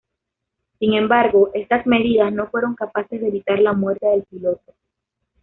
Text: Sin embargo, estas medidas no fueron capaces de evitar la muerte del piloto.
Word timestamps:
Sin 0.79 0.95
embargo, 0.95 1.51
estas 1.53 1.85
medidas 1.85 2.33
no 2.33 2.49
fueron 2.49 2.73
capaces 2.73 3.21
de 3.21 3.27
evitar 3.27 3.59
la 3.59 3.73
muerte 3.73 4.07
del 4.07 4.23
piloto. 4.23 4.73